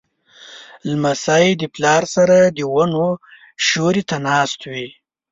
[0.89, 3.05] لمسی د پلار سره د ونو
[3.65, 4.87] سیوري ته ناست وي.